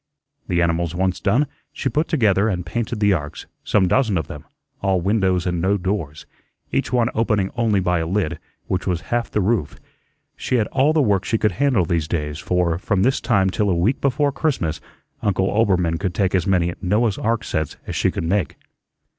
[0.47, 4.45] The animals once done, she put together and painted the arks, some dozen of them,
[4.81, 6.25] all windows and no doors,
[6.71, 9.75] each one opening only by a lid which was half the roof.
[10.35, 13.69] She had all the work she could handle these days, for, from this time till
[13.69, 14.81] a week before Christmas,
[15.21, 18.55] Uncle Oelbermann could take as many "Noah's ark sets" as she could make.